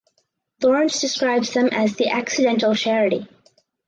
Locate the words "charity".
2.73-3.27